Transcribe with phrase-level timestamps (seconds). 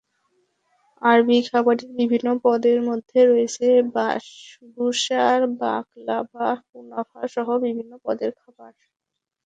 [1.01, 3.65] আরবি খাবারের বিভিন্ন পদের মধ্যে রয়েছে
[3.93, 5.23] বাসবুসা,
[5.61, 8.71] বাকলাভা, কুনাফাসহ বিভিন্ন পদের খাবার।